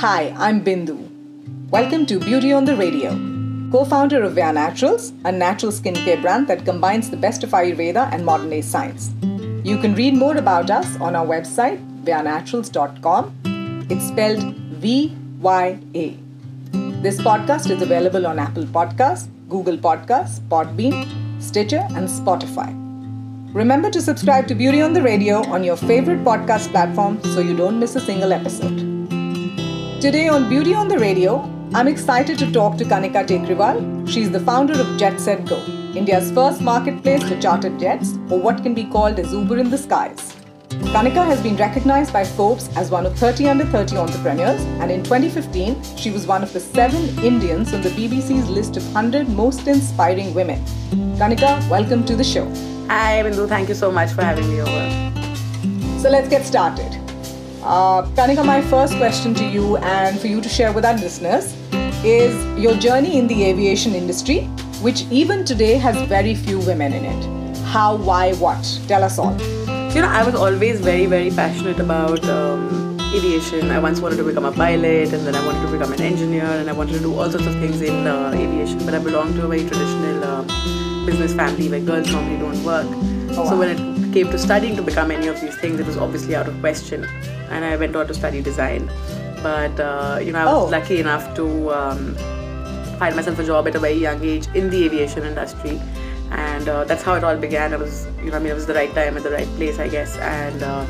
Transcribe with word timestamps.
Hi, 0.00 0.34
I'm 0.36 0.62
Bindu. 0.62 0.94
Welcome 1.70 2.04
to 2.04 2.18
Beauty 2.20 2.52
on 2.52 2.66
the 2.66 2.76
Radio, 2.76 3.12
co 3.72 3.82
founder 3.82 4.22
of 4.22 4.34
Vya 4.34 4.52
Naturals, 4.52 5.14
a 5.24 5.32
natural 5.32 5.72
skincare 5.72 6.20
brand 6.20 6.48
that 6.48 6.66
combines 6.66 7.08
the 7.08 7.16
best 7.16 7.42
of 7.42 7.52
Ayurveda 7.52 8.12
and 8.12 8.22
modern 8.22 8.50
day 8.50 8.60
science. 8.60 9.08
You 9.64 9.78
can 9.78 9.94
read 9.94 10.14
more 10.14 10.36
about 10.36 10.70
us 10.70 11.00
on 11.00 11.16
our 11.16 11.24
website, 11.24 11.80
vyanaturals.com. 12.04 13.86
It's 13.88 14.08
spelled 14.08 14.54
V 14.84 15.16
Y 15.40 15.78
A. 15.94 16.18
This 17.06 17.18
podcast 17.18 17.70
is 17.70 17.80
available 17.80 18.26
on 18.26 18.38
Apple 18.38 18.64
Podcasts, 18.64 19.30
Google 19.48 19.78
Podcasts, 19.78 20.40
Podbean, 20.40 21.06
Stitcher, 21.40 21.86
and 21.94 22.06
Spotify. 22.06 22.68
Remember 23.54 23.90
to 23.90 24.02
subscribe 24.02 24.46
to 24.48 24.54
Beauty 24.54 24.82
on 24.82 24.92
the 24.92 25.00
Radio 25.00 25.38
on 25.46 25.64
your 25.64 25.78
favorite 25.78 26.22
podcast 26.22 26.70
platform 26.70 27.18
so 27.32 27.40
you 27.40 27.56
don't 27.56 27.80
miss 27.80 27.96
a 27.96 28.00
single 28.00 28.34
episode. 28.34 28.95
Today 30.06 30.28
on 30.28 30.48
Beauty 30.48 30.72
on 30.72 30.86
the 30.86 30.96
Radio, 30.96 31.32
I'm 31.74 31.88
excited 31.88 32.38
to 32.38 32.52
talk 32.52 32.76
to 32.78 32.84
Kanika 32.84 33.26
Tekriwal. 33.26 34.08
She's 34.08 34.30
the 34.30 34.38
founder 34.38 34.74
of 34.80 34.96
Jet 34.96 35.18
Set 35.18 35.44
Go, 35.46 35.56
India's 35.96 36.30
first 36.30 36.60
marketplace 36.60 37.24
for 37.28 37.36
chartered 37.40 37.76
jets, 37.80 38.12
or 38.30 38.38
what 38.38 38.62
can 38.62 38.72
be 38.72 38.84
called 38.84 39.18
as 39.18 39.32
Uber 39.32 39.58
in 39.58 39.68
the 39.68 39.76
skies. 39.76 40.36
Kanika 40.94 41.26
has 41.26 41.42
been 41.42 41.56
recognized 41.56 42.12
by 42.12 42.22
Forbes 42.24 42.68
as 42.76 42.88
one 42.88 43.04
of 43.04 43.18
30 43.18 43.48
under 43.48 43.64
30 43.64 43.96
entrepreneurs, 43.96 44.60
and 44.80 44.92
in 44.92 45.02
2015, 45.02 45.82
she 45.96 46.12
was 46.12 46.24
one 46.24 46.44
of 46.44 46.52
the 46.52 46.60
seven 46.60 47.02
Indians 47.24 47.74
on 47.74 47.82
the 47.82 47.90
BBC's 47.90 48.48
list 48.48 48.76
of 48.76 48.84
100 48.84 49.28
most 49.28 49.66
inspiring 49.66 50.32
women. 50.34 50.64
Kanika, 51.18 51.68
welcome 51.68 52.04
to 52.04 52.14
the 52.14 52.22
show. 52.22 52.44
Hi, 52.86 53.24
Bindu. 53.24 53.48
Thank 53.48 53.68
you 53.68 53.74
so 53.74 53.90
much 53.90 54.12
for 54.12 54.22
having 54.22 54.48
me 54.48 54.60
over. 54.60 56.00
So 56.00 56.10
let's 56.10 56.28
get 56.28 56.46
started. 56.46 57.05
Uh, 57.66 58.06
Kanika, 58.14 58.46
my 58.46 58.62
first 58.62 58.96
question 58.96 59.34
to 59.34 59.44
you 59.44 59.76
and 59.78 60.20
for 60.20 60.28
you 60.28 60.40
to 60.40 60.48
share 60.48 60.72
with 60.72 60.84
our 60.84 60.94
listeners 60.94 61.52
is 62.04 62.32
your 62.56 62.76
journey 62.76 63.18
in 63.18 63.26
the 63.26 63.42
aviation 63.42 63.92
industry, 63.92 64.42
which 64.82 65.02
even 65.10 65.44
today 65.44 65.74
has 65.74 66.00
very 66.08 66.36
few 66.36 66.60
women 66.60 66.92
in 66.92 67.04
it. 67.04 67.56
How, 67.64 67.96
why, 67.96 68.34
what? 68.34 68.62
Tell 68.86 69.02
us 69.02 69.18
all. 69.18 69.32
You 69.92 70.02
know, 70.02 70.08
I 70.08 70.22
was 70.22 70.36
always 70.36 70.80
very, 70.80 71.06
very 71.06 71.30
passionate 71.30 71.80
about 71.80 72.24
um, 72.28 73.00
aviation. 73.12 73.72
I 73.72 73.80
once 73.80 73.98
wanted 73.98 74.18
to 74.18 74.24
become 74.24 74.44
a 74.44 74.52
pilot, 74.52 75.12
and 75.12 75.26
then 75.26 75.34
I 75.34 75.44
wanted 75.44 75.66
to 75.66 75.72
become 75.72 75.92
an 75.92 76.00
engineer, 76.00 76.44
and 76.44 76.70
I 76.70 76.72
wanted 76.72 76.92
to 76.92 77.00
do 77.00 77.18
all 77.18 77.28
sorts 77.28 77.46
of 77.46 77.54
things 77.54 77.82
in 77.82 78.06
uh, 78.06 78.30
aviation. 78.32 78.78
But 78.84 78.94
I 78.94 79.00
belong 79.00 79.34
to 79.34 79.44
a 79.44 79.48
very 79.48 79.68
traditional 79.68 80.22
uh, 80.22 80.42
business 81.04 81.34
family 81.34 81.68
where 81.68 81.80
girls 81.80 82.12
normally 82.12 82.38
don't 82.38 82.62
work. 82.62 82.86
Oh, 82.86 83.42
wow. 83.42 83.50
So 83.50 83.58
when 83.58 83.70
it 83.70 83.95
came 84.16 84.30
to 84.30 84.38
studying 84.38 84.74
to 84.76 84.82
become 84.82 85.10
any 85.10 85.26
of 85.26 85.38
these 85.42 85.56
things, 85.58 85.78
it 85.78 85.84
was 85.86 85.98
obviously 85.98 86.34
out 86.34 86.48
of 86.48 86.58
question, 86.60 87.04
and 87.50 87.64
I 87.66 87.76
went 87.76 87.94
on 87.94 88.06
to 88.06 88.14
study 88.14 88.40
design. 88.40 88.88
But 89.42 89.78
uh, 89.78 90.18
you 90.22 90.32
know, 90.32 90.38
I 90.38 90.44
was 90.46 90.54
Oh. 90.62 90.70
lucky 90.76 91.00
enough 91.00 91.34
to 91.34 91.44
um, 91.80 92.14
find 93.02 93.14
myself 93.14 93.38
a 93.38 93.44
job 93.44 93.68
at 93.68 93.74
a 93.74 93.78
very 93.78 93.98
young 94.06 94.24
age 94.24 94.46
in 94.54 94.70
the 94.70 94.84
aviation 94.86 95.24
industry. 95.24 95.78
And 96.30 96.66
uh, 96.68 96.84
that's 96.84 97.02
how 97.02 97.14
it 97.14 97.24
all 97.24 97.36
began. 97.36 97.74
I 97.74 97.76
was 97.76 98.06
you 98.24 98.30
know 98.30 98.38
i 98.38 98.40
mean 98.40 98.52
it 98.52 98.54
was 98.60 98.66
the 98.66 98.74
right 98.78 98.92
time 98.94 99.16
at 99.18 99.22
the 99.22 99.30
right 99.30 99.50
place 99.58 99.78
i 99.78 99.88
guess. 99.88 100.16
And 100.16 100.62
um, 100.62 100.88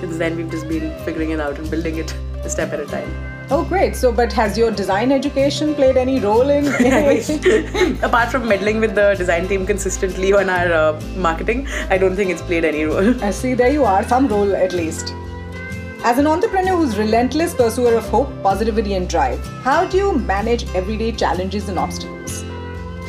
since 0.00 0.16
then 0.16 0.36
we've 0.36 0.50
just 0.50 0.66
been 0.68 0.88
figuring 1.04 1.30
it 1.36 1.40
out 1.40 1.58
and 1.58 1.70
building 1.70 1.98
it 1.98 2.16
a 2.48 2.50
step 2.50 2.72
at 2.72 2.80
a 2.80 2.86
time 2.86 3.12
Oh, 3.50 3.64
great. 3.68 3.94
So, 3.94 4.10
but 4.10 4.32
has 4.32 4.56
your 4.56 4.70
design 4.70 5.12
education 5.12 5.74
played 5.74 5.96
any 5.96 6.18
role 6.18 6.48
in 6.48 6.66
apart 8.02 8.30
from 8.30 8.48
meddling 8.48 8.80
with 8.80 8.94
the 8.94 9.14
design 9.14 9.46
team 9.48 9.66
consistently 9.66 10.32
on 10.32 10.48
our 10.48 10.72
uh, 10.72 11.00
marketing 11.16 11.66
i 11.90 11.98
don't 11.98 12.16
think 12.16 12.30
it's 12.30 12.42
played 12.42 12.64
any 12.64 12.84
role 12.84 13.22
I 13.22 13.30
see, 13.30 13.54
there 13.54 13.70
you 13.70 13.84
are, 13.84 14.02
some 14.08 14.28
role 14.28 14.54
at 14.56 14.72
least. 14.72 15.12
As 16.04 16.18
an 16.18 16.26
entrepreneur 16.26 16.76
who's 16.76 16.96
relentless 16.98 17.54
pursuer 17.54 17.94
of 17.94 18.08
hope, 18.08 18.30
positivity, 18.42 18.94
and 18.94 19.08
drive, 19.08 19.44
how 19.62 19.86
do 19.86 19.96
you 19.96 20.18
manage 20.18 20.66
everyday 20.74 21.12
challenges 21.12 21.68
and 21.68 21.78
obstacles? 21.78 22.44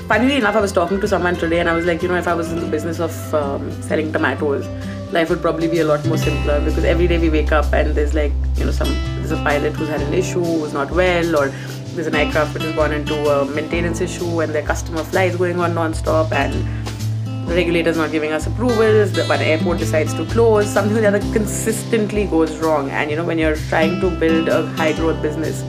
funnily 0.08 0.36
enough, 0.36 0.56
I 0.56 0.62
was 0.62 0.72
talking 0.72 1.02
to 1.02 1.08
someone 1.08 1.36
today 1.36 1.59
and 1.59 1.68
I 1.68 1.74
was 1.74 1.86
like, 1.86 2.04
you 2.04 2.08
know, 2.08 2.16
if 2.16 2.28
I 2.28 2.34
was 2.34 2.52
in 2.52 2.59
the 2.59 2.68
business 2.68 3.00
of 3.00 3.34
um, 3.34 3.72
selling 3.82 4.12
tomatoes, 4.14 4.68
life 5.12 5.30
would 5.30 5.42
probably 5.42 5.68
be 5.68 5.80
a 5.80 5.86
lot 5.86 6.06
more 6.06 6.18
simpler 6.18 6.59
because 6.59 6.84
every 6.84 7.08
day 7.08 7.18
we 7.18 7.30
wake 7.30 7.52
up 7.52 7.74
and 7.74 7.96
there's 7.96 8.14
like, 8.14 8.32
you 8.56 8.66
know, 8.66 8.72
some 8.72 8.94
there's 9.25 9.40
a 9.40 9.44
pilot 9.44 9.74
who's 9.74 9.90
had 9.90 10.02
an 10.02 10.13
issue, 10.13 10.44
who's 10.44 10.74
not 10.74 10.91
well, 10.91 11.36
or 11.36 11.47
there's 11.96 12.06
an 12.06 12.13
aircraft 12.13 12.53
which 12.53 12.62
has 12.62 12.75
gone 12.75 12.91
into 12.91 13.16
a 13.28 13.46
maintenance 13.46 14.00
issue 14.00 14.40
and 14.41 14.53
their 14.53 14.62
customer 14.62 15.03
flights 15.03 15.36
going 15.36 15.59
on 15.59 15.74
non-stop 15.74 16.31
and 16.31 16.53
the 17.47 17.56
regulator's 17.56 17.97
not 17.97 18.12
giving 18.12 18.31
us 18.31 18.46
approvals, 18.46 19.14
the 19.14 19.24
one 19.25 19.40
airport 19.40 19.80
decides 19.80 20.14
to 20.14 20.25
close, 20.28 20.72
something 20.72 20.96
or 20.96 21.02
the 21.02 21.08
other 21.08 21.19
consistently 21.34 22.25
goes 22.25 22.56
wrong. 22.58 22.91
And 22.91 23.09
you 23.09 23.16
know, 23.16 23.25
when 23.25 23.40
you're 23.40 23.56
trying 23.56 24.00
to 24.02 24.12
build 24.12 24.47
a 24.47 24.68
high 24.74 24.94
growth 24.94 25.19
business, 25.24 25.64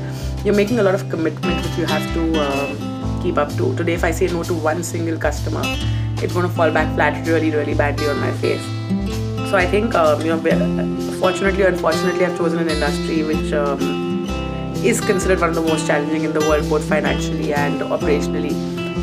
you're 0.45 0.55
making 0.55 0.79
a 0.79 0.83
lot 0.83 0.95
of 0.95 1.09
commitment 1.09 1.65
which 1.65 1.79
you 1.79 1.87
have 1.87 2.05
to 2.13 2.23
um, 2.43 3.23
keep 3.23 3.39
up 3.39 3.51
to. 3.55 3.75
Today, 3.77 3.95
if 3.95 4.05
I 4.05 4.11
say 4.11 4.27
no 4.27 4.43
to 4.43 4.53
one 4.53 4.83
single 4.83 5.19
customer, 5.19 5.63
it's 6.23 6.33
going 6.33 6.47
to 6.47 6.55
fall 6.55 6.71
back 6.71 6.95
flat 6.95 7.27
really, 7.27 7.51
really 7.51 7.75
badly 7.75 8.07
on 8.09 8.19
my 8.21 8.33
face. 8.33 8.65
So 9.51 9.57
I 9.57 9.65
think, 9.65 9.95
um, 9.95 10.21
you 10.23 10.35
know, 10.35 10.41
fortunately 11.21 11.63
or 11.63 11.69
unfortunately, 11.69 12.25
I've 12.25 12.37
chosen 12.37 12.59
an 12.59 12.69
industry 12.69 13.23
which 13.23 13.53
um, 13.53 14.27
is 14.85 15.01
considered 15.01 15.39
one 15.41 15.51
of 15.51 15.55
the 15.55 15.63
most 15.63 15.87
challenging 15.87 16.25
in 16.25 16.33
the 16.33 16.41
world, 16.41 16.69
both 16.69 16.89
financially 16.89 17.55
and 17.55 17.81
operationally. 17.81 18.53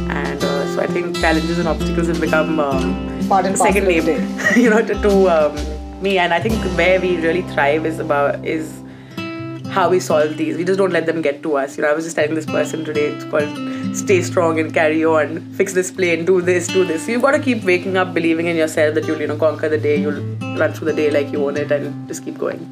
And 0.09 0.43
uh, 0.43 0.75
so 0.75 0.81
I 0.81 0.87
think 0.87 1.15
challenges 1.17 1.59
and 1.59 1.67
obstacles 1.67 2.07
have 2.07 2.19
become 2.19 2.59
um, 2.59 3.27
Part 3.29 3.45
and 3.45 3.57
second 3.57 3.87
name, 3.87 4.05
you 4.57 4.69
know, 4.69 4.85
to, 4.85 4.93
to 4.93 5.29
um, 5.29 6.03
me. 6.03 6.17
And 6.17 6.33
I 6.33 6.41
think 6.41 6.61
where 6.77 6.99
we 6.99 7.15
really 7.17 7.43
thrive 7.43 7.85
is 7.85 7.99
about 7.99 8.43
is 8.45 8.83
how 9.69 9.89
we 9.89 10.01
solve 10.01 10.35
these. 10.35 10.57
We 10.57 10.65
just 10.65 10.77
don't 10.77 10.91
let 10.91 11.05
them 11.05 11.21
get 11.21 11.41
to 11.43 11.55
us. 11.55 11.77
You 11.77 11.83
know, 11.83 11.89
I 11.89 11.93
was 11.93 12.03
just 12.03 12.17
telling 12.17 12.35
this 12.35 12.45
person 12.45 12.83
today. 12.83 13.05
It's 13.05 13.23
called 13.23 13.47
"Stay 13.93 14.21
strong 14.21 14.59
and 14.59 14.73
carry 14.73 15.03
on." 15.05 15.39
Fix 15.61 15.73
this 15.73 15.91
plane. 15.91 16.25
Do 16.25 16.41
this. 16.41 16.67
Do 16.67 16.85
this. 16.85 17.07
You've 17.07 17.21
got 17.21 17.31
to 17.31 17.39
keep 17.39 17.63
waking 17.63 17.97
up, 17.97 18.13
believing 18.13 18.47
in 18.47 18.55
yourself 18.55 18.95
that 18.95 19.07
you'll, 19.07 19.21
you 19.21 19.27
know, 19.27 19.37
conquer 19.37 19.69
the 19.69 19.77
day. 19.77 19.97
You'll 19.97 20.23
run 20.63 20.73
through 20.73 20.91
the 20.91 20.97
day 21.01 21.09
like 21.11 21.31
you 21.31 21.45
own 21.45 21.57
it, 21.57 21.71
and 21.71 22.07
just 22.07 22.25
keep 22.25 22.37
going. 22.37 22.63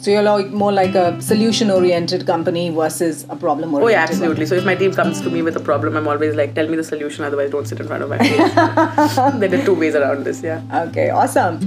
So 0.00 0.12
you're 0.12 0.22
like 0.22 0.50
more 0.50 0.70
like 0.70 0.94
a 0.94 1.20
solution-oriented 1.20 2.24
company 2.24 2.70
versus 2.70 3.26
a 3.30 3.34
problem-oriented. 3.34 3.84
Oh 3.84 3.88
yeah, 3.88 4.04
absolutely. 4.04 4.46
So 4.46 4.54
if 4.54 4.64
my 4.64 4.76
team 4.76 4.92
comes 4.92 5.20
to 5.22 5.28
me 5.28 5.42
with 5.42 5.56
a 5.56 5.60
problem, 5.60 5.96
I'm 5.96 6.06
always 6.06 6.36
like, 6.36 6.54
"Tell 6.54 6.68
me 6.68 6.76
the 6.76 6.84
solution. 6.84 7.24
Otherwise, 7.24 7.50
don't 7.50 7.66
sit 7.66 7.80
in 7.80 7.88
front 7.88 8.04
of 8.04 8.08
my 8.08 8.18
face." 8.18 8.54
there 9.40 9.60
are 9.60 9.64
two 9.64 9.74
ways 9.74 9.96
around 9.96 10.24
this. 10.24 10.40
Yeah. 10.40 10.62
Okay, 10.88 11.10
awesome. 11.10 11.58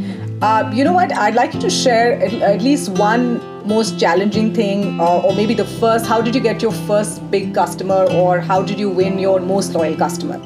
Uh, 0.41 0.71
you 0.73 0.85
know 0.85 0.93
what? 0.93 1.11
I'd 1.13 1.35
like 1.35 1.53
you 1.53 1.59
to 1.59 1.69
share 1.69 2.13
at, 2.21 2.33
at 2.53 2.61
least 2.61 2.89
one 2.91 3.41
most 3.65 3.99
challenging 3.99 4.53
thing, 4.53 4.99
or, 4.99 5.23
or 5.25 5.35
maybe 5.35 5.53
the 5.53 5.65
first. 5.65 6.05
How 6.05 6.21
did 6.21 6.35
you 6.35 6.41
get 6.41 6.61
your 6.61 6.71
first 6.71 7.29
big 7.31 7.53
customer, 7.53 8.05
or 8.11 8.39
how 8.39 8.61
did 8.61 8.79
you 8.79 8.89
win 8.89 9.19
your 9.19 9.39
most 9.39 9.73
loyal 9.73 9.95
customer? 9.95 10.37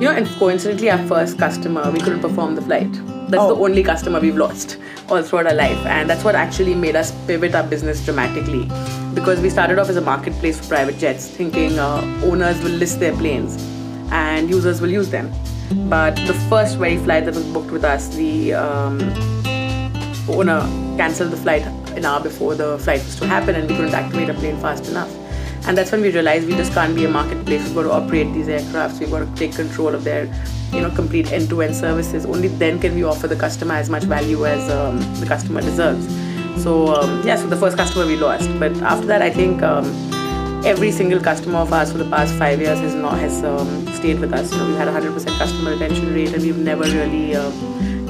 You 0.00 0.04
know, 0.04 0.10
and 0.12 0.26
coincidentally, 0.38 0.90
our 0.90 1.04
first 1.08 1.38
customer, 1.38 1.90
we 1.90 1.98
couldn't 2.00 2.20
perform 2.20 2.54
the 2.54 2.62
flight. 2.62 2.90
That's 3.30 3.42
Oh. 3.42 3.54
the 3.54 3.60
only 3.62 3.82
customer 3.82 4.20
we've 4.20 4.36
lost 4.36 4.78
all 5.10 5.22
throughout 5.22 5.46
our 5.48 5.54
life. 5.54 5.84
And 5.86 6.08
that's 6.08 6.24
what 6.24 6.34
actually 6.34 6.74
made 6.74 6.96
us 6.96 7.10
pivot 7.26 7.54
our 7.54 7.64
business 7.64 8.02
dramatically. 8.04 8.70
Because 9.14 9.40
we 9.40 9.50
started 9.50 9.78
off 9.78 9.88
as 9.88 9.96
a 9.96 10.00
marketplace 10.00 10.60
for 10.60 10.68
private 10.68 10.98
jets, 10.98 11.26
thinking 11.28 11.78
uh, 11.78 12.00
owners 12.24 12.62
will 12.62 12.70
list 12.70 13.00
their 13.00 13.12
planes 13.14 13.56
and 14.12 14.48
users 14.48 14.80
will 14.80 14.90
use 14.90 15.10
them. 15.10 15.30
But 15.90 16.14
the 16.26 16.32
first 16.48 16.78
very 16.78 16.96
flight 16.96 17.24
that 17.26 17.34
was 17.34 17.44
booked 17.46 17.70
with 17.70 17.84
us, 17.84 18.08
the 18.14 18.54
um, 18.54 19.00
owner 20.28 20.60
cancelled 20.96 21.30
the 21.32 21.36
flight 21.36 21.66
an 21.98 22.06
hour 22.06 22.20
before 22.20 22.54
the 22.54 22.78
flight 22.78 23.04
was 23.04 23.16
to 23.16 23.26
happen 23.26 23.54
and 23.54 23.68
we 23.68 23.76
couldn't 23.76 23.94
activate 23.94 24.30
a 24.30 24.34
plane 24.34 24.58
fast 24.58 24.88
enough. 24.88 25.14
And 25.66 25.76
that's 25.76 25.92
when 25.92 26.00
we 26.00 26.10
realized 26.10 26.46
we 26.46 26.54
just 26.54 26.72
can't 26.72 26.94
be 26.94 27.04
a 27.04 27.10
marketplace. 27.10 27.62
We've 27.66 27.74
got 27.74 27.82
to 27.82 27.92
operate 27.92 28.32
these 28.32 28.46
aircrafts. 28.46 29.00
We've 29.00 29.10
got 29.10 29.26
to 29.26 29.34
take 29.34 29.54
control 29.54 29.94
of 29.94 30.04
their, 30.04 30.24
you 30.72 30.80
know, 30.80 30.90
complete 30.90 31.30
end-to-end 31.30 31.76
services. 31.76 32.24
Only 32.24 32.48
then 32.48 32.80
can 32.80 32.94
we 32.94 33.04
offer 33.04 33.28
the 33.28 33.36
customer 33.36 33.74
as 33.74 33.90
much 33.90 34.04
value 34.04 34.46
as 34.46 34.70
um, 34.70 34.98
the 35.20 35.26
customer 35.26 35.60
deserves. 35.60 36.06
So 36.62 36.94
um, 36.94 37.26
yeah, 37.26 37.36
so 37.36 37.46
the 37.46 37.56
first 37.56 37.76
customer 37.76 38.06
we 38.06 38.16
lost, 38.16 38.48
but 38.58 38.72
after 38.82 39.06
that, 39.06 39.22
I 39.22 39.30
think 39.30 39.62
um, 39.62 39.86
every 40.64 40.90
single 40.90 41.20
customer 41.20 41.58
of 41.58 41.72
ours 41.72 41.92
for 41.92 41.98
the 41.98 42.08
past 42.10 42.34
five 42.34 42.60
years 42.60 42.78
has 42.80 42.94
not 42.94 43.18
has 43.18 43.44
um, 43.44 43.86
stayed 43.94 44.18
with 44.18 44.32
us. 44.32 44.50
You 44.52 44.58
know, 44.58 44.66
we've 44.66 44.76
had 44.76 44.88
a 44.88 44.92
hundred 44.92 45.12
percent 45.12 45.36
customer 45.38 45.72
retention 45.72 46.12
rate, 46.14 46.32
and 46.32 46.42
we've 46.42 46.58
never 46.58 46.84
really 46.84 47.36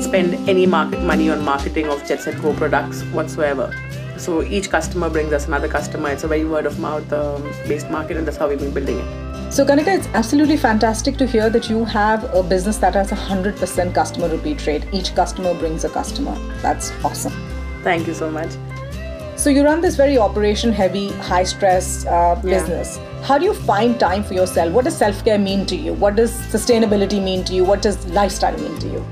spent 0.08 0.48
any 0.48 0.64
market 0.64 1.00
money 1.02 1.28
on 1.30 1.44
marketing 1.44 1.86
of 1.88 2.04
Jet 2.08 2.20
Set 2.22 2.40
Go 2.40 2.54
products 2.54 3.02
whatsoever. 3.16 3.74
So 4.16 4.42
each 4.42 4.70
customer 4.70 5.10
brings 5.10 5.32
us 5.32 5.46
another 5.46 5.68
customer. 5.68 6.08
It's 6.10 6.24
a 6.24 6.28
very 6.28 6.44
word 6.44 6.66
of 6.66 6.78
mouth 6.80 7.12
um, 7.12 7.42
based 7.68 7.90
market, 7.90 8.16
and 8.16 8.26
that's 8.26 8.38
how 8.38 8.48
we've 8.48 8.58
been 8.58 8.72
building 8.72 8.98
it. 8.98 9.52
So, 9.52 9.64
Kanika, 9.64 9.96
it's 9.98 10.06
absolutely 10.08 10.56
fantastic 10.56 11.16
to 11.18 11.26
hear 11.26 11.48
that 11.50 11.68
you 11.70 11.84
have 11.84 12.24
a 12.34 12.42
business 12.42 12.78
that 12.78 12.94
has 12.94 13.10
100% 13.10 13.94
customer 13.94 14.28
repeat 14.28 14.66
rate. 14.66 14.84
Each 14.92 15.14
customer 15.14 15.54
brings 15.54 15.84
a 15.84 15.88
customer. 15.88 16.34
That's 16.62 16.90
awesome. 17.04 17.32
Thank 17.82 18.06
you 18.06 18.14
so 18.14 18.30
much. 18.30 18.50
So, 19.36 19.50
you 19.50 19.62
run 19.64 19.80
this 19.80 19.96
very 19.96 20.18
operation 20.18 20.72
heavy, 20.72 21.10
high 21.30 21.44
stress 21.44 22.04
uh, 22.06 22.40
Yeah. 22.44 22.58
business. 22.58 22.98
How 23.22 23.38
do 23.38 23.44
you 23.44 23.54
find 23.54 23.98
time 24.00 24.24
for 24.24 24.34
yourself? 24.34 24.72
What 24.72 24.84
does 24.84 24.96
self 24.96 25.24
care 25.24 25.38
mean 25.38 25.64
to 25.66 25.76
you? 25.76 25.92
What 25.94 26.16
does 26.16 26.32
sustainability 26.56 27.22
mean 27.30 27.44
to 27.44 27.54
you? 27.54 27.64
What 27.64 27.82
does 27.82 28.04
lifestyle 28.20 28.58
mean 28.66 28.78
to 28.80 28.88
you? 28.96 29.06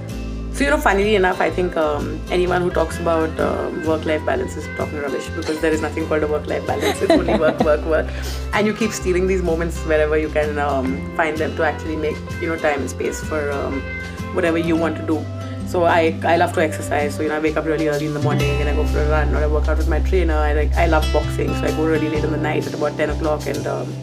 So 0.57 0.65
you 0.65 0.71
know, 0.71 0.79
funnily 0.79 1.15
enough, 1.17 1.39
I 1.39 1.51
think 1.51 1.77
um, 1.77 2.19
anyone 2.31 2.63
who 2.63 2.71
talks 2.71 2.99
about 2.99 3.29
uh, 3.39 3.71
work-life 3.87 4.25
balance 4.25 4.57
is 4.57 4.67
talking 4.79 4.99
rubbish 4.99 5.29
because 5.37 5.61
there 5.61 5.71
is 5.71 5.83
nothing 5.83 6.07
called 6.09 6.23
a 6.23 6.27
work-life 6.27 6.67
balance. 6.67 7.03
It's 7.03 7.13
only 7.13 7.39
work, 7.39 7.61
work, 7.61 7.85
work, 7.85 8.07
and 8.55 8.67
you 8.67 8.73
keep 8.73 8.93
stealing 8.93 9.27
these 9.27 9.43
moments 9.43 9.79
wherever 9.85 10.17
you 10.17 10.31
can 10.31 10.59
um, 10.59 11.15
find 11.15 11.37
them 11.37 11.55
to 11.57 11.63
actually 11.63 11.97
make 11.97 12.17
you 12.41 12.49
know 12.49 12.57
time 12.57 12.81
and 12.81 12.89
space 12.89 13.23
for 13.23 13.51
um, 13.51 13.83
whatever 14.33 14.57
you 14.57 14.77
want 14.77 14.97
to 14.97 15.07
do. 15.07 15.23
So 15.69 15.85
I, 15.85 16.19
I 16.25 16.39
love 16.39 16.55
to 16.55 16.63
exercise. 16.63 17.15
So 17.15 17.23
you 17.23 17.29
know 17.29 17.37
I 17.37 17.41
wake 17.41 17.59
up 17.59 17.67
really 17.67 17.89
early 17.89 18.07
in 18.07 18.15
the 18.15 18.23
morning 18.23 18.59
and 18.59 18.67
I 18.67 18.75
go 18.75 18.87
for 18.87 19.01
a 19.01 19.11
run 19.11 19.35
or 19.35 19.45
I 19.45 19.47
work 19.47 19.69
out 19.69 19.77
with 19.77 19.91
my 19.91 20.01
trainer. 20.01 20.37
I 20.37 20.55
like 20.55 20.73
I 20.73 20.87
love 20.87 21.05
boxing, 21.13 21.49
so 21.49 21.65
I 21.65 21.71
go 21.73 21.87
really 21.87 22.09
late 22.09 22.25
in 22.25 22.31
the 22.33 22.39
night 22.39 22.67
at 22.67 22.73
about 22.73 22.97
10 22.97 23.11
o'clock 23.11 23.47
and 23.47 23.67
um, 23.67 23.95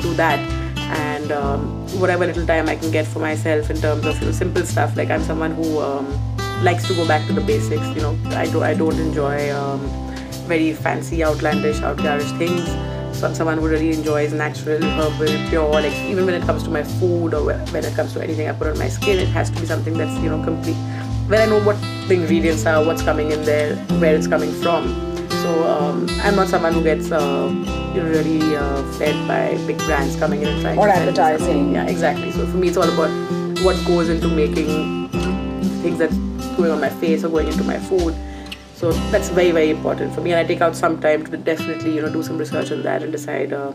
do 0.00 0.14
that. 0.14 0.40
And 0.88 1.30
um, 1.32 1.60
whatever 2.00 2.26
little 2.26 2.46
time 2.46 2.68
I 2.68 2.76
can 2.76 2.90
get 2.90 3.06
for 3.06 3.18
myself 3.18 3.70
in 3.70 3.80
terms 3.80 4.06
of 4.06 4.18
you 4.20 4.26
know 4.26 4.32
simple 4.32 4.64
stuff. 4.64 4.96
Like 4.96 5.10
I'm 5.10 5.22
someone 5.22 5.52
who 5.52 5.80
um, 5.80 6.06
likes 6.64 6.86
to 6.88 6.94
go 6.94 7.06
back 7.06 7.26
to 7.26 7.32
the 7.32 7.40
basics. 7.40 7.86
You 7.88 8.02
know 8.02 8.18
I 8.30 8.46
do 8.46 8.62
I 8.62 8.74
don't 8.74 8.98
enjoy 8.98 9.54
um, 9.54 9.80
very 10.46 10.72
fancy, 10.72 11.22
outlandish, 11.24 11.78
outgarish 11.78 12.36
things. 12.38 12.64
So 13.18 13.26
I'm 13.26 13.34
someone 13.34 13.58
who 13.58 13.68
really 13.68 13.92
enjoys 13.92 14.32
natural, 14.32 14.80
herbal, 14.80 15.48
pure. 15.50 15.70
Like 15.70 15.92
even 16.08 16.24
when 16.24 16.34
it 16.34 16.42
comes 16.42 16.62
to 16.64 16.70
my 16.70 16.84
food 16.84 17.34
or 17.34 17.52
when 17.52 17.84
it 17.84 17.94
comes 17.94 18.12
to 18.14 18.22
anything 18.22 18.48
I 18.48 18.52
put 18.52 18.68
on 18.68 18.78
my 18.78 18.88
skin, 18.88 19.18
it 19.18 19.28
has 19.28 19.50
to 19.50 19.60
be 19.60 19.66
something 19.66 19.98
that's 19.98 20.18
you 20.22 20.30
know 20.30 20.42
complete 20.44 20.76
when 21.28 21.42
I 21.42 21.44
know 21.44 21.62
what 21.62 21.76
the 22.08 22.14
ingredients 22.14 22.64
are, 22.64 22.82
what's 22.82 23.02
coming 23.02 23.30
in 23.30 23.44
there, 23.44 23.76
where 24.00 24.16
it's 24.16 24.26
coming 24.26 24.50
from. 24.62 25.17
So 25.42 25.64
um, 25.68 26.06
I'm 26.22 26.36
not 26.36 26.48
someone 26.48 26.72
who 26.72 26.82
gets 26.82 27.10
uh, 27.12 27.48
really 27.94 28.56
uh, 28.56 28.82
fed 28.92 29.16
by 29.28 29.56
big 29.66 29.78
brands 29.78 30.16
coming 30.16 30.42
in 30.42 30.48
and 30.48 30.62
trying 30.62 30.78
or 30.78 30.88
advertising. 30.88 31.74
Yeah, 31.74 31.86
exactly. 31.86 32.32
So 32.32 32.46
for 32.46 32.56
me, 32.56 32.68
it's 32.68 32.76
all 32.76 32.90
about 32.90 33.10
what 33.62 33.76
goes 33.86 34.08
into 34.08 34.28
making 34.28 35.08
things 35.82 35.98
that's 35.98 36.16
going 36.56 36.70
on 36.70 36.80
my 36.80 36.88
face 36.88 37.24
or 37.24 37.28
going 37.28 37.48
into 37.48 37.64
my 37.64 37.78
food. 37.78 38.14
So 38.74 38.92
that's 39.10 39.28
very 39.28 39.50
very 39.50 39.70
important 39.70 40.14
for 40.14 40.20
me, 40.20 40.32
and 40.32 40.38
I 40.38 40.44
take 40.44 40.60
out 40.60 40.76
some 40.76 41.00
time 41.00 41.26
to 41.26 41.36
definitely 41.36 41.94
you 41.94 42.02
know 42.02 42.12
do 42.12 42.22
some 42.22 42.38
research 42.38 42.70
on 42.70 42.82
that 42.82 43.02
and 43.02 43.10
decide 43.10 43.52
um, 43.52 43.74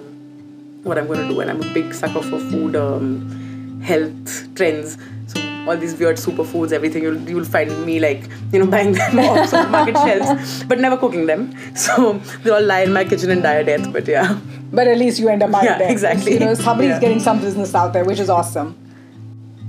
what 0.84 0.98
I'm 0.98 1.08
going 1.08 1.20
to 1.20 1.28
do. 1.28 1.42
And 1.42 1.52
I'm 1.52 1.62
a 1.62 1.74
big 1.74 1.94
sucker 1.94 2.22
for 2.22 2.40
food 2.40 2.76
um, 2.76 3.82
health 3.82 4.56
trends. 4.56 4.98
So 5.28 5.43
all 5.68 5.78
these 5.78 5.96
weird 6.00 6.18
superfoods, 6.18 6.72
everything 6.74 7.04
you'll 7.04 7.20
you'll 7.30 7.46
find 7.46 7.86
me 7.86 8.00
like 8.00 8.24
you 8.52 8.60
know 8.60 8.68
buying 8.76 8.92
them 8.94 9.20
off 9.20 9.50
supermarket 9.50 9.96
shelves, 10.06 10.64
but 10.66 10.80
never 10.80 10.98
cooking 10.98 11.26
them. 11.26 11.54
So 11.76 12.14
they 12.44 12.50
all 12.52 12.62
lie 12.62 12.82
in 12.82 12.94
my 12.94 13.04
kitchen 13.06 13.32
and 13.32 13.44
die 13.44 13.56
a 13.56 13.64
death. 13.64 13.92
But 13.94 14.08
yeah, 14.08 14.38
But 14.72 14.88
at 14.88 14.98
least 14.98 15.20
you 15.20 15.30
end 15.30 15.44
up 15.44 15.52
buying 15.52 15.66
Yeah, 15.66 15.78
them. 15.80 15.90
exactly. 15.92 16.34
You 16.34 16.40
know, 16.40 16.54
somebody's 16.54 16.92
Yeah. 16.96 17.00
getting 17.00 17.20
some 17.20 17.40
business 17.40 17.74
out 17.76 17.94
there, 17.94 18.04
which 18.06 18.20
is 18.20 18.30
awesome. 18.30 18.76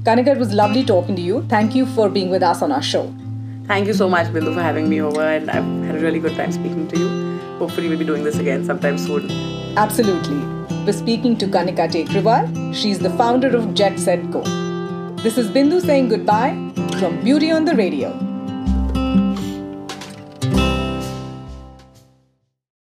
Kanika, 0.05 0.29
it 0.37 0.39
was 0.39 0.53
lovely 0.53 0.85
talking 0.85 1.17
to 1.17 1.23
you. 1.23 1.43
Thank 1.49 1.75
you 1.75 1.87
for 1.87 2.09
being 2.11 2.31
with 2.31 2.43
us 2.43 2.61
on 2.63 2.73
our 2.73 2.83
show. 2.83 3.05
thank 3.69 3.87
you 3.87 3.95
so 3.99 4.07
much, 4.13 4.27
Bindu, 4.33 4.51
for 4.57 4.63
having 4.63 4.89
me 4.89 5.01
over, 5.01 5.23
and 5.35 5.51
I've 5.51 5.69
had 5.87 5.97
a 5.97 6.01
really 6.01 6.19
good 6.25 6.35
time 6.41 6.51
speaking 6.57 6.87
to 6.89 6.99
you. 7.03 7.07
Hopefully, 7.61 7.89
we'll 7.89 7.99
be 8.03 8.05
doing 8.11 8.23
this 8.25 8.37
again 8.43 8.65
sometime 8.71 8.99
soon. 8.99 9.31
Absolutely. 9.85 10.37
We're 10.85 10.93
speaking 10.99 11.39
to 11.45 11.47
Kanika 11.47 11.87
Tekriwal. 11.95 12.75
She's 12.83 12.99
the 12.99 13.11
founder 13.23 13.57
of 13.57 13.73
Jet 13.83 13.99
Set 13.99 14.31
Go. 14.31 14.43
This 15.25 15.39
is 15.39 15.49
Bindu 15.49 15.81
saying 15.81 16.11
goodbye 16.11 16.53
from 16.99 17.25
Beauty 17.25 17.51
on 17.51 17.65
the 17.65 17.75
Radio. 17.75 18.34